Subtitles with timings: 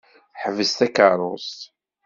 [0.41, 1.59] Ḥbes takeṛṛust!